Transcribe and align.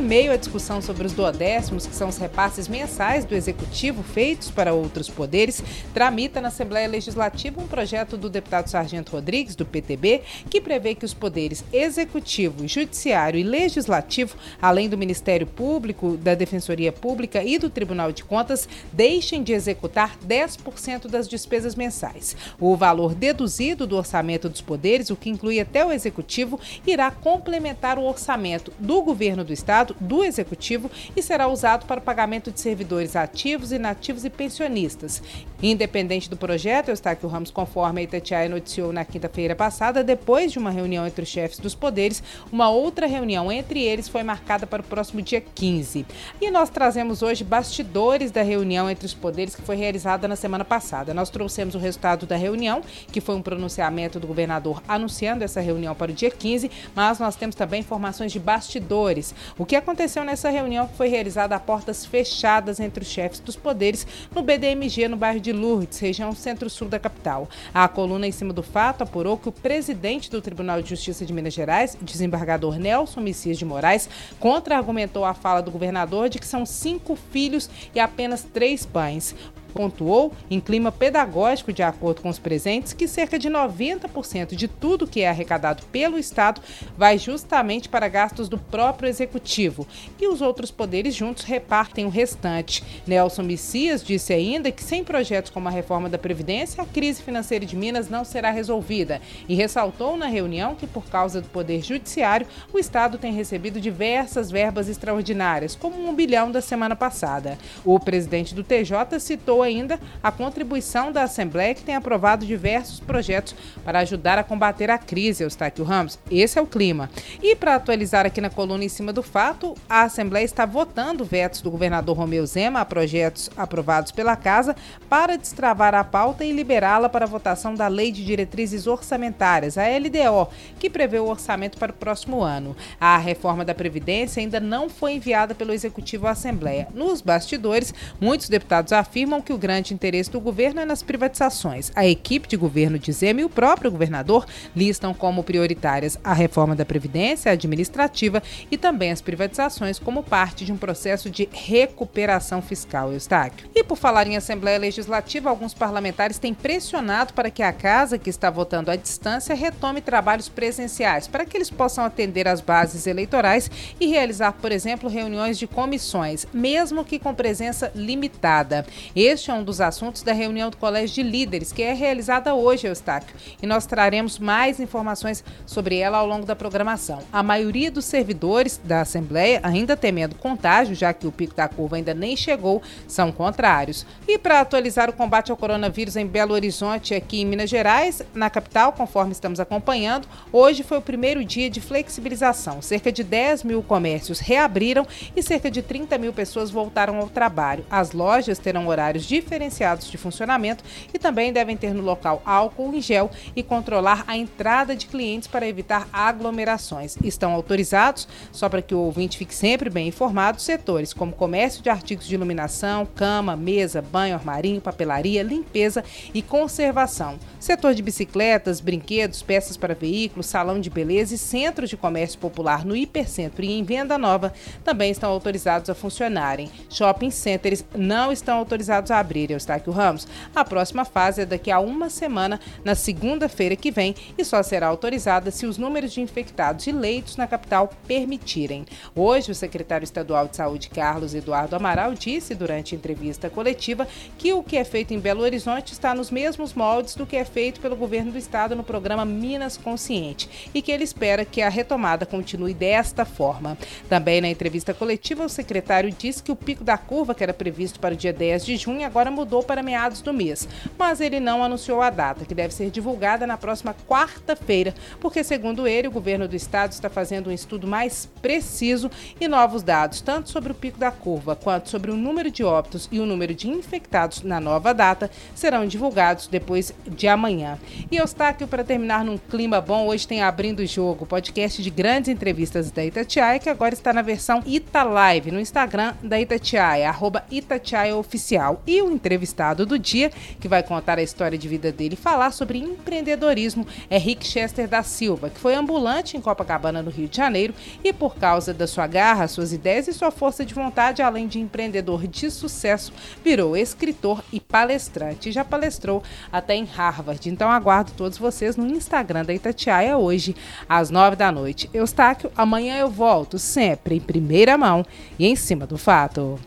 Em 0.00 0.02
meio 0.02 0.32
à 0.32 0.36
discussão 0.36 0.80
sobre 0.80 1.06
os 1.06 1.12
duodécimos, 1.12 1.86
que 1.86 1.94
são 1.94 2.08
os 2.08 2.16
repasses 2.16 2.66
mensais 2.66 3.26
do 3.26 3.34
Executivo 3.34 4.02
feitos 4.02 4.50
para 4.50 4.72
outros 4.72 5.10
poderes, 5.10 5.62
tramita 5.92 6.40
na 6.40 6.48
Assembleia 6.48 6.88
Legislativa 6.88 7.60
um 7.60 7.66
projeto 7.66 8.16
do 8.16 8.30
deputado 8.30 8.68
Sargento 8.68 9.12
Rodrigues, 9.12 9.54
do 9.54 9.66
PTB, 9.66 10.22
que 10.48 10.58
prevê 10.58 10.94
que 10.94 11.04
os 11.04 11.12
poderes 11.12 11.62
Executivo, 11.70 12.66
Judiciário 12.66 13.38
e 13.38 13.42
Legislativo, 13.42 14.38
além 14.60 14.88
do 14.88 14.96
Ministério 14.96 15.46
Público, 15.46 16.16
da 16.16 16.34
Defensoria 16.34 16.92
Pública 16.92 17.44
e 17.44 17.58
do 17.58 17.68
Tribunal 17.68 18.10
de 18.10 18.24
Contas, 18.24 18.66
deixem 18.90 19.42
de 19.42 19.52
executar 19.52 20.16
10% 20.26 21.08
das 21.08 21.28
despesas 21.28 21.74
mensais. 21.74 22.34
O 22.58 22.74
valor 22.74 23.14
deduzido 23.14 23.86
do 23.86 23.98
orçamento 23.98 24.48
dos 24.48 24.62
poderes, 24.62 25.10
o 25.10 25.16
que 25.16 25.28
inclui 25.28 25.60
até 25.60 25.84
o 25.84 25.92
Executivo, 25.92 26.58
irá 26.86 27.10
complementar 27.10 27.98
o 27.98 28.04
orçamento 28.04 28.72
do 28.78 29.02
governo 29.02 29.44
do 29.44 29.52
Estado 29.52 29.89
Do 29.98 30.22
Executivo 30.22 30.90
e 31.16 31.22
será 31.22 31.48
usado 31.48 31.86
para 31.86 32.00
o 32.00 32.02
pagamento 32.02 32.50
de 32.50 32.60
servidores 32.60 33.16
ativos, 33.16 33.72
inativos 33.72 34.24
e 34.24 34.30
pensionistas. 34.30 35.22
Independente 35.62 36.30
do 36.30 36.36
projeto, 36.36 36.88
Eustáquio 36.88 37.28
Ramos, 37.28 37.50
conforme 37.50 38.00
a 38.00 38.04
Itatiaia 38.04 38.48
noticiou 38.48 38.92
na 38.92 39.04
quinta-feira 39.04 39.54
passada, 39.54 40.02
depois 40.02 40.52
de 40.52 40.58
uma 40.58 40.70
reunião 40.70 41.06
entre 41.06 41.22
os 41.22 41.28
chefes 41.28 41.58
dos 41.58 41.74
poderes, 41.74 42.22
uma 42.50 42.70
outra 42.70 43.06
reunião 43.06 43.52
entre 43.52 43.82
eles 43.82 44.08
foi 44.08 44.22
marcada 44.22 44.66
para 44.66 44.80
o 44.80 44.84
próximo 44.84 45.20
dia 45.20 45.40
15. 45.40 46.06
E 46.40 46.50
nós 46.50 46.70
trazemos 46.70 47.22
hoje 47.22 47.44
bastidores 47.44 48.30
da 48.30 48.42
reunião 48.42 48.88
entre 48.88 49.04
os 49.04 49.12
poderes 49.12 49.54
que 49.54 49.62
foi 49.62 49.76
realizada 49.76 50.26
na 50.26 50.36
semana 50.36 50.64
passada. 50.64 51.12
Nós 51.12 51.28
trouxemos 51.28 51.74
o 51.74 51.78
resultado 51.78 52.26
da 52.26 52.36
reunião, 52.36 52.80
que 53.12 53.20
foi 53.20 53.34
um 53.34 53.42
pronunciamento 53.42 54.18
do 54.18 54.26
governador 54.26 54.82
anunciando 54.88 55.44
essa 55.44 55.60
reunião 55.60 55.94
para 55.94 56.10
o 56.10 56.14
dia 56.14 56.30
15, 56.30 56.70
mas 56.94 57.18
nós 57.18 57.36
temos 57.36 57.54
também 57.54 57.80
informações 57.80 58.32
de 58.32 58.38
bastidores. 58.38 59.34
O 59.58 59.66
que 59.66 59.76
aconteceu 59.80 60.22
nessa 60.22 60.48
reunião 60.48 60.86
que 60.86 60.96
foi 60.96 61.08
realizada 61.08 61.56
a 61.56 61.60
portas 61.60 62.06
fechadas 62.06 62.78
entre 62.78 63.02
os 63.02 63.10
chefes 63.10 63.40
dos 63.40 63.56
poderes 63.56 64.06
no 64.34 64.42
BDMG, 64.42 65.08
no 65.08 65.16
bairro 65.16 65.40
de 65.40 65.52
Lourdes, 65.52 65.98
região 65.98 66.32
centro-sul 66.32 66.88
da 66.88 66.98
capital. 66.98 67.48
A 67.74 67.88
coluna 67.88 68.26
em 68.26 68.32
cima 68.32 68.52
do 68.52 68.62
fato 68.62 69.02
apurou 69.02 69.36
que 69.36 69.48
o 69.48 69.52
presidente 69.52 70.30
do 70.30 70.40
Tribunal 70.40 70.80
de 70.80 70.90
Justiça 70.90 71.26
de 71.26 71.32
Minas 71.32 71.52
Gerais, 71.52 71.96
desembargador 72.00 72.78
Nelson 72.78 73.20
Messias 73.20 73.58
de 73.58 73.64
Moraes, 73.64 74.08
contra-argumentou 74.38 75.24
a 75.24 75.34
fala 75.34 75.60
do 75.60 75.70
governador 75.70 76.28
de 76.28 76.38
que 76.38 76.46
são 76.46 76.64
cinco 76.64 77.16
filhos 77.16 77.68
e 77.94 78.00
apenas 78.00 78.42
três 78.42 78.86
pães 78.86 79.34
pontuou, 79.70 80.32
em 80.50 80.60
clima 80.60 80.92
pedagógico 80.92 81.72
de 81.72 81.82
acordo 81.82 82.20
com 82.20 82.28
os 82.28 82.38
presentes, 82.38 82.92
que 82.92 83.08
cerca 83.08 83.38
de 83.38 83.48
90% 83.48 84.54
de 84.54 84.68
tudo 84.68 85.06
que 85.06 85.22
é 85.22 85.28
arrecadado 85.28 85.82
pelo 85.92 86.18
Estado 86.18 86.60
vai 86.96 87.18
justamente 87.18 87.88
para 87.88 88.08
gastos 88.08 88.48
do 88.48 88.58
próprio 88.58 89.08
Executivo 89.08 89.86
e 90.20 90.26
os 90.26 90.40
outros 90.40 90.70
poderes 90.70 91.14
juntos 91.14 91.44
repartem 91.44 92.04
o 92.04 92.08
restante. 92.08 92.82
Nelson 93.06 93.42
Messias 93.42 94.02
disse 94.02 94.32
ainda 94.32 94.70
que 94.70 94.82
sem 94.82 95.04
projetos 95.04 95.50
como 95.50 95.68
a 95.68 95.70
reforma 95.70 96.08
da 96.08 96.18
Previdência, 96.18 96.82
a 96.82 96.86
crise 96.86 97.22
financeira 97.22 97.64
de 97.64 97.76
Minas 97.76 98.08
não 98.08 98.24
será 98.24 98.50
resolvida 98.50 99.20
e 99.48 99.54
ressaltou 99.54 100.16
na 100.16 100.26
reunião 100.26 100.74
que, 100.74 100.86
por 100.86 101.04
causa 101.06 101.40
do 101.40 101.48
Poder 101.48 101.82
Judiciário, 101.82 102.46
o 102.72 102.78
Estado 102.78 103.18
tem 103.18 103.32
recebido 103.32 103.80
diversas 103.80 104.50
verbas 104.50 104.88
extraordinárias, 104.88 105.74
como 105.74 106.08
um 106.08 106.14
bilhão 106.14 106.50
da 106.50 106.60
semana 106.60 106.96
passada. 106.96 107.58
O 107.84 107.98
presidente 107.98 108.54
do 108.54 108.64
TJ 108.64 109.18
citou 109.18 109.59
ainda 109.62 109.98
a 110.22 110.30
contribuição 110.30 111.12
da 111.12 111.22
Assembleia, 111.22 111.74
que 111.74 111.82
tem 111.82 111.94
aprovado 111.94 112.46
diversos 112.46 113.00
projetos 113.00 113.54
para 113.84 114.00
ajudar 114.00 114.38
a 114.38 114.44
combater 114.44 114.90
a 114.90 114.98
crise, 114.98 115.42
Eustáquio 115.42 115.84
Ramos. 115.84 116.18
Esse 116.30 116.58
é 116.58 116.62
o 116.62 116.66
clima. 116.66 117.10
E 117.42 117.54
para 117.54 117.74
atualizar 117.74 118.26
aqui 118.26 118.40
na 118.40 118.50
coluna 118.50 118.84
em 118.84 118.88
cima 118.88 119.12
do 119.12 119.22
fato, 119.22 119.74
a 119.88 120.02
Assembleia 120.02 120.44
está 120.44 120.66
votando 120.66 121.24
vetos 121.24 121.62
do 121.62 121.70
governador 121.70 122.16
Romeu 122.16 122.44
Zema 122.46 122.80
a 122.80 122.84
projetos 122.84 123.50
aprovados 123.56 124.12
pela 124.12 124.36
Casa 124.36 124.74
para 125.08 125.36
destravar 125.36 125.94
a 125.94 126.04
pauta 126.04 126.44
e 126.44 126.52
liberá-la 126.52 127.08
para 127.08 127.24
a 127.24 127.28
votação 127.28 127.74
da 127.74 127.88
Lei 127.88 128.12
de 128.12 128.24
Diretrizes 128.24 128.86
Orçamentárias, 128.86 129.76
a 129.76 129.84
LDO, 129.86 130.48
que 130.78 130.90
prevê 130.90 131.18
o 131.18 131.28
orçamento 131.28 131.78
para 131.78 131.92
o 131.92 131.94
próximo 131.94 132.42
ano. 132.42 132.76
A 133.00 133.16
reforma 133.18 133.64
da 133.64 133.74
Previdência 133.74 134.40
ainda 134.40 134.60
não 134.60 134.88
foi 134.88 135.12
enviada 135.12 135.54
pelo 135.54 135.72
Executivo 135.72 136.26
à 136.26 136.30
Assembleia. 136.30 136.88
Nos 136.94 137.20
bastidores, 137.20 137.94
muitos 138.20 138.48
deputados 138.48 138.92
afirmam 138.92 139.40
que 139.40 139.49
que 139.50 139.54
o 139.54 139.58
grande 139.58 139.92
interesse 139.92 140.30
do 140.30 140.38
governo 140.38 140.80
é 140.80 140.84
nas 140.84 141.02
privatizações. 141.02 141.90
A 141.96 142.06
equipe 142.06 142.46
de 142.46 142.56
governo 142.56 143.00
de 143.00 143.10
Zema 143.10 143.40
e 143.40 143.44
o 143.44 143.48
próprio 143.48 143.90
governador 143.90 144.46
listam 144.76 145.12
como 145.12 145.42
prioritárias 145.42 146.16
a 146.22 146.32
reforma 146.32 146.76
da 146.76 146.84
Previdência 146.84 147.50
administrativa 147.50 148.40
e 148.70 148.78
também 148.78 149.10
as 149.10 149.20
privatizações 149.20 149.98
como 149.98 150.22
parte 150.22 150.64
de 150.64 150.72
um 150.72 150.76
processo 150.76 151.28
de 151.28 151.48
recuperação 151.50 152.62
fiscal, 152.62 153.12
Eustáquio. 153.12 153.68
E 153.74 153.82
por 153.82 153.96
falar 153.96 154.28
em 154.28 154.36
Assembleia 154.36 154.78
Legislativa, 154.78 155.50
alguns 155.50 155.74
parlamentares 155.74 156.38
têm 156.38 156.54
pressionado 156.54 157.34
para 157.34 157.50
que 157.50 157.64
a 157.64 157.72
casa, 157.72 158.18
que 158.18 158.30
está 158.30 158.50
votando 158.50 158.88
à 158.88 158.94
distância, 158.94 159.52
retome 159.52 160.00
trabalhos 160.00 160.48
presenciais, 160.48 161.26
para 161.26 161.44
que 161.44 161.56
eles 161.56 161.70
possam 161.70 162.04
atender 162.04 162.46
às 162.46 162.60
bases 162.60 163.08
eleitorais 163.08 163.68
e 163.98 164.06
realizar, 164.06 164.52
por 164.52 164.70
exemplo, 164.70 165.10
reuniões 165.10 165.58
de 165.58 165.66
comissões, 165.66 166.46
mesmo 166.52 167.04
que 167.04 167.18
com 167.18 167.34
presença 167.34 167.90
limitada. 167.96 168.86
Este 169.16 169.39
este 169.40 169.50
é 169.50 169.54
um 169.54 169.64
dos 169.64 169.80
assuntos 169.80 170.22
da 170.22 170.34
reunião 170.34 170.68
do 170.68 170.76
Colégio 170.76 171.14
de 171.14 171.22
Líderes, 171.22 171.72
que 171.72 171.82
é 171.82 171.94
realizada 171.94 172.54
hoje, 172.54 172.86
Eustáquio, 172.86 173.34
e 173.62 173.66
nós 173.66 173.86
traremos 173.86 174.38
mais 174.38 174.78
informações 174.78 175.42
sobre 175.64 175.96
ela 175.96 176.18
ao 176.18 176.26
longo 176.26 176.44
da 176.44 176.54
programação. 176.54 177.20
A 177.32 177.42
maioria 177.42 177.90
dos 177.90 178.04
servidores 178.04 178.78
da 178.84 179.00
Assembleia, 179.00 179.58
ainda 179.62 179.96
temendo 179.96 180.34
contágio, 180.34 180.94
já 180.94 181.14
que 181.14 181.26
o 181.26 181.32
pico 181.32 181.54
da 181.54 181.66
curva 181.68 181.96
ainda 181.96 182.12
nem 182.12 182.36
chegou, 182.36 182.82
são 183.08 183.32
contrários. 183.32 184.04
E 184.28 184.36
para 184.36 184.60
atualizar 184.60 185.08
o 185.08 185.14
combate 185.14 185.50
ao 185.50 185.56
coronavírus 185.56 186.16
em 186.16 186.26
Belo 186.26 186.52
Horizonte, 186.52 187.14
aqui 187.14 187.40
em 187.40 187.46
Minas 187.46 187.70
Gerais, 187.70 188.20
na 188.34 188.50
capital, 188.50 188.92
conforme 188.92 189.32
estamos 189.32 189.58
acompanhando, 189.58 190.28
hoje 190.52 190.82
foi 190.82 190.98
o 190.98 191.02
primeiro 191.02 191.42
dia 191.46 191.70
de 191.70 191.80
flexibilização. 191.80 192.82
Cerca 192.82 193.10
de 193.10 193.24
10 193.24 193.64
mil 193.64 193.82
comércios 193.82 194.38
reabriram 194.38 195.06
e 195.34 195.42
cerca 195.42 195.70
de 195.70 195.80
30 195.80 196.18
mil 196.18 196.34
pessoas 196.34 196.70
voltaram 196.70 197.16
ao 197.18 197.30
trabalho. 197.30 197.86
As 197.90 198.12
lojas 198.12 198.58
terão 198.58 198.86
horários 198.86 199.29
diferenciados 199.30 200.10
de 200.10 200.18
funcionamento 200.18 200.82
e 201.14 201.18
também 201.18 201.52
devem 201.52 201.76
ter 201.76 201.94
no 201.94 202.02
local 202.02 202.42
álcool 202.44 202.92
em 202.92 203.00
gel 203.00 203.30
e 203.54 203.62
controlar 203.62 204.24
a 204.26 204.36
entrada 204.36 204.96
de 204.96 205.06
clientes 205.06 205.46
para 205.46 205.68
evitar 205.68 206.08
aglomerações. 206.12 207.16
Estão 207.22 207.52
autorizados, 207.52 208.26
só 208.50 208.68
para 208.68 208.82
que 208.82 208.92
o 208.92 208.98
ouvinte 208.98 209.38
fique 209.38 209.54
sempre 209.54 209.88
bem 209.88 210.08
informado, 210.08 210.60
setores 210.60 211.12
como 211.12 211.32
comércio 211.32 211.80
de 211.80 211.88
artigos 211.88 212.26
de 212.26 212.34
iluminação, 212.34 213.06
cama, 213.06 213.56
mesa, 213.56 214.02
banho, 214.02 214.34
armarinho, 214.34 214.80
papelaria, 214.80 215.44
limpeza 215.44 216.02
e 216.34 216.42
conservação. 216.42 217.38
Setor 217.60 217.94
de 217.94 218.02
bicicletas, 218.02 218.80
brinquedos, 218.80 219.42
peças 219.42 219.76
para 219.76 219.94
veículos, 219.94 220.46
salão 220.46 220.80
de 220.80 220.90
beleza 220.90 221.36
e 221.36 221.38
centros 221.38 221.88
de 221.88 221.96
comércio 221.96 222.40
popular 222.40 222.84
no 222.84 222.96
hipercentro 222.96 223.62
e 223.62 223.70
em 223.78 223.84
venda 223.84 224.18
nova 224.18 224.52
também 224.82 225.12
estão 225.12 225.30
autorizados 225.30 225.88
a 225.88 225.94
funcionarem. 225.94 226.68
Shopping 226.88 227.30
centers 227.30 227.84
não 227.94 228.32
estão 228.32 228.58
autorizados 228.58 229.12
a 229.12 229.19
abrir, 229.20 229.50
Eustáquio 229.50 229.92
Ramos. 229.92 230.26
A 230.54 230.64
próxima 230.64 231.04
fase 231.04 231.42
é 231.42 231.46
daqui 231.46 231.70
a 231.70 231.78
uma 231.78 232.10
semana, 232.10 232.58
na 232.84 232.94
segunda-feira 232.94 233.76
que 233.76 233.90
vem, 233.90 234.14
e 234.36 234.44
só 234.44 234.62
será 234.62 234.88
autorizada 234.88 235.50
se 235.50 235.66
os 235.66 235.78
números 235.78 236.12
de 236.12 236.20
infectados 236.20 236.86
e 236.86 236.92
leitos 236.92 237.36
na 237.36 237.46
capital 237.46 237.90
permitirem. 238.06 238.84
Hoje, 239.14 239.50
o 239.50 239.54
secretário 239.54 240.04
estadual 240.04 240.48
de 240.48 240.56
Saúde, 240.56 240.90
Carlos 240.90 241.34
Eduardo 241.34 241.76
Amaral, 241.76 242.14
disse 242.14 242.54
durante 242.54 242.94
entrevista 242.94 243.48
coletiva 243.48 244.06
que 244.36 244.52
o 244.52 244.62
que 244.62 244.76
é 244.76 244.84
feito 244.84 245.14
em 245.14 245.20
Belo 245.20 245.42
Horizonte 245.42 245.92
está 245.92 246.14
nos 246.14 246.30
mesmos 246.30 246.74
moldes 246.74 247.14
do 247.14 247.26
que 247.26 247.36
é 247.36 247.44
feito 247.44 247.80
pelo 247.80 247.96
governo 247.96 248.32
do 248.32 248.38
estado 248.38 248.74
no 248.74 248.82
programa 248.82 249.24
Minas 249.24 249.76
Consciente 249.76 250.70
e 250.74 250.82
que 250.82 250.90
ele 250.90 251.04
espera 251.04 251.44
que 251.44 251.62
a 251.62 251.68
retomada 251.68 252.26
continue 252.26 252.74
desta 252.74 253.24
forma. 253.24 253.76
Também 254.08 254.40
na 254.40 254.48
entrevista 254.48 254.94
coletiva, 254.94 255.44
o 255.44 255.48
secretário 255.48 256.10
disse 256.10 256.42
que 256.42 256.52
o 256.52 256.56
pico 256.56 256.84
da 256.84 256.96
curva, 256.96 257.34
que 257.34 257.42
era 257.42 257.52
previsto 257.52 258.00
para 258.00 258.14
o 258.14 258.16
dia 258.16 258.32
10 258.32 258.64
de 258.64 258.76
junho, 258.76 259.04
agora 259.10 259.30
mudou 259.30 259.62
para 259.62 259.82
meados 259.82 260.20
do 260.20 260.32
mês, 260.32 260.68
mas 260.96 261.20
ele 261.20 261.40
não 261.40 261.64
anunciou 261.64 262.00
a 262.00 262.10
data, 262.10 262.44
que 262.44 262.54
deve 262.54 262.72
ser 262.72 262.90
divulgada 262.90 263.46
na 263.46 263.58
próxima 263.58 263.94
quarta-feira, 264.08 264.94
porque, 265.18 265.42
segundo 265.42 265.86
ele, 265.86 266.06
o 266.08 266.12
governo 266.12 266.46
do 266.46 266.54
estado 266.54 266.92
está 266.92 267.10
fazendo 267.10 267.50
um 267.50 267.52
estudo 267.52 267.86
mais 267.86 268.28
preciso 268.40 269.10
e 269.40 269.48
novos 269.48 269.82
dados, 269.82 270.20
tanto 270.20 270.48
sobre 270.48 270.70
o 270.70 270.74
pico 270.74 270.98
da 270.98 271.10
curva 271.10 271.56
quanto 271.56 271.90
sobre 271.90 272.10
o 272.10 272.16
número 272.16 272.50
de 272.50 272.62
óbitos 272.62 273.08
e 273.10 273.18
o 273.18 273.26
número 273.26 273.52
de 273.52 273.68
infectados 273.68 274.42
na 274.42 274.60
nova 274.60 274.94
data, 274.94 275.30
serão 275.54 275.86
divulgados 275.86 276.46
depois 276.46 276.94
de 277.06 277.26
amanhã. 277.26 277.78
E 278.10 278.16
Eustáquio, 278.16 278.68
para 278.68 278.84
terminar 278.84 279.24
num 279.24 279.36
clima 279.36 279.80
bom, 279.80 280.06
hoje 280.06 280.26
tem 280.26 280.42
Abrindo 280.42 280.80
o 280.80 280.86
Jogo, 280.86 281.26
podcast 281.26 281.82
de 281.82 281.90
grandes 281.90 282.28
entrevistas 282.28 282.90
da 282.90 283.04
Itatiaia, 283.04 283.58
que 283.58 283.68
agora 283.68 283.92
está 283.94 284.12
na 284.12 284.22
versão 284.22 284.62
Ita 284.64 285.02
Live, 285.02 285.50
no 285.50 285.58
Instagram 285.58 286.14
da 286.22 286.40
Itatiaia, 286.40 287.08
arroba 287.08 287.44
Itatiaia 287.50 288.16
Oficial. 288.16 288.82
E 288.90 289.00
o 289.02 289.12
entrevistado 289.12 289.86
do 289.86 289.96
dia, 289.96 290.32
que 290.58 290.66
vai 290.66 290.82
contar 290.82 291.16
a 291.16 291.22
história 291.22 291.56
de 291.56 291.68
vida 291.68 291.92
dele 291.92 292.14
e 292.14 292.16
falar 292.16 292.50
sobre 292.50 292.76
empreendedorismo, 292.76 293.86
é 294.10 294.18
Rick 294.18 294.44
Chester 294.44 294.88
da 294.88 295.00
Silva, 295.04 295.48
que 295.48 295.60
foi 295.60 295.76
ambulante 295.76 296.36
em 296.36 296.40
Copacabana, 296.40 297.00
no 297.00 297.08
Rio 297.08 297.28
de 297.28 297.36
Janeiro, 297.36 297.72
e 298.02 298.12
por 298.12 298.34
causa 298.34 298.74
da 298.74 298.88
sua 298.88 299.06
garra, 299.06 299.46
suas 299.46 299.72
ideias 299.72 300.08
e 300.08 300.12
sua 300.12 300.32
força 300.32 300.64
de 300.64 300.74
vontade, 300.74 301.22
além 301.22 301.46
de 301.46 301.60
empreendedor 301.60 302.26
de 302.26 302.50
sucesso, 302.50 303.12
virou 303.44 303.76
escritor 303.76 304.42
e 304.52 304.58
palestrante. 304.58 305.52
Já 305.52 305.64
palestrou 305.64 306.20
até 306.50 306.74
em 306.74 306.82
Harvard. 306.82 307.48
Então 307.48 307.70
aguardo 307.70 308.10
todos 308.16 308.38
vocês 308.38 308.76
no 308.76 308.88
Instagram 308.88 309.44
da 309.44 309.54
Itatiaia 309.54 310.18
hoje, 310.18 310.56
às 310.88 311.10
nove 311.10 311.36
da 311.36 311.52
noite. 311.52 311.88
Eustáquio, 311.94 312.50
amanhã 312.56 312.96
eu 312.96 313.08
volto, 313.08 313.56
sempre 313.56 314.16
em 314.16 314.20
primeira 314.20 314.76
mão 314.76 315.06
e 315.38 315.46
em 315.46 315.54
cima 315.54 315.86
do 315.86 315.96
fato. 315.96 316.58